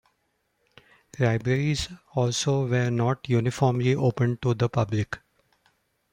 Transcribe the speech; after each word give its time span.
Libraries 1.19 1.87
also 2.15 2.65
were 2.67 2.89
not 2.89 3.29
uniformly 3.29 3.93
open 3.93 4.35
to 4.41 4.55
the 4.55 4.67
public. 4.67 5.19